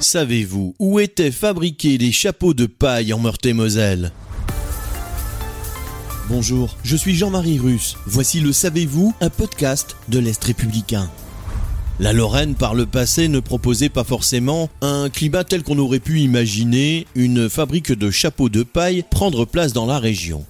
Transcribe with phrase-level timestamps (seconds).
[0.00, 4.12] Savez-vous où étaient fabriqués les chapeaux de paille en Meurthe-et-Moselle?
[6.28, 7.96] Bonjour, je suis Jean-Marie Russe.
[8.06, 11.10] Voici le Savez-vous, un podcast de l'Est républicain.
[12.00, 16.20] La Lorraine, par le passé, ne proposait pas forcément un climat tel qu'on aurait pu
[16.20, 20.44] imaginer une fabrique de chapeaux de paille prendre place dans la région.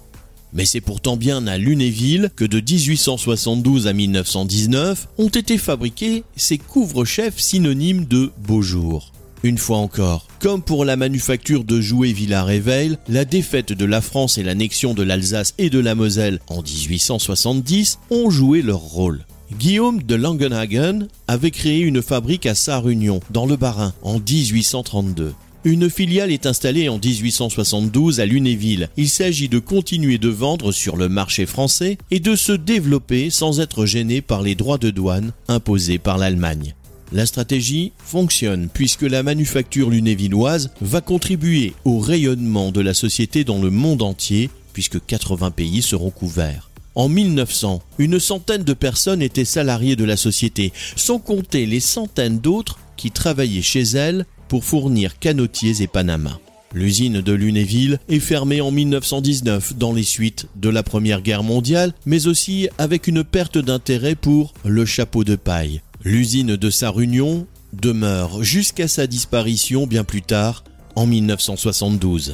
[0.54, 6.58] Mais c'est pourtant bien à Lunéville que de 1872 à 1919 ont été fabriqués ces
[6.58, 9.12] couvre-chefs synonymes de beau jour.
[9.44, 14.38] Une fois encore, comme pour la manufacture de jouets Villars-et-Veil, la défaite de la France
[14.38, 19.24] et l'annexion de l'Alsace et de la Moselle en 1870 ont joué leur rôle.
[19.58, 25.34] Guillaume de Langenhagen avait créé une fabrique à Sarre-Union, dans le Bas-Rhin, en 1832.
[25.64, 28.90] Une filiale est installée en 1872 à Lunéville.
[28.96, 33.60] Il s'agit de continuer de vendre sur le marché français et de se développer sans
[33.60, 36.74] être gêné par les droits de douane imposés par l'Allemagne.
[37.12, 43.60] La stratégie fonctionne puisque la manufacture lunévilloise va contribuer au rayonnement de la société dans
[43.60, 46.70] le monde entier puisque 80 pays seront couverts.
[46.94, 52.38] En 1900, une centaine de personnes étaient salariées de la société, sans compter les centaines
[52.38, 56.38] d'autres qui travaillaient chez elle pour fournir canotiers et Panama.
[56.74, 61.92] L'usine de Lunéville est fermée en 1919 dans les suites de la Première Guerre mondiale,
[62.06, 65.82] mais aussi avec une perte d'intérêt pour le chapeau de paille.
[66.04, 70.64] L'usine de Sarre-Union demeure jusqu'à sa disparition bien plus tard,
[70.96, 72.32] en 1972.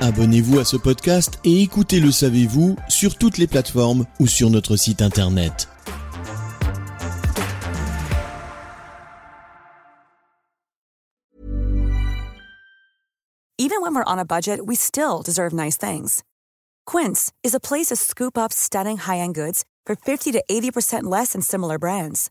[0.00, 4.74] Abonnez-vous à ce podcast et écoutez Le Savez-vous sur toutes les plateformes ou sur notre
[4.74, 5.68] site internet.
[13.60, 16.24] Even when we're on a budget, we still deserve nice things.
[16.86, 21.32] Quince is a place to scoop up stunning high-end goods for 50 to 80% less
[21.34, 22.30] than similar brands.